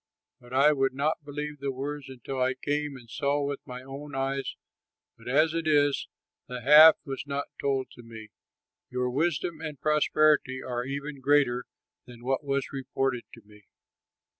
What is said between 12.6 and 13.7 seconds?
reported to me."